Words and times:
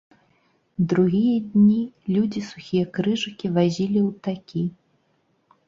Другія 0.93 1.33
дні 1.51 1.83
людзі 2.15 2.41
сухія 2.49 2.89
крыжыкі 2.97 3.47
вазілі 3.61 3.99
ў 4.07 4.11
такі. 4.27 4.67